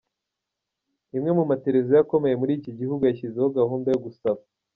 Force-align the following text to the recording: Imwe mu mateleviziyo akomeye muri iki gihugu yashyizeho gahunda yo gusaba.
Imwe 1.17 1.31
mu 1.37 1.43
mateleviziyo 1.49 1.99
akomeye 2.03 2.35
muri 2.41 2.51
iki 2.59 2.71
gihugu 2.79 3.01
yashyizeho 3.05 3.47
gahunda 3.57 3.87
yo 3.93 3.99
gusaba. 4.05 4.39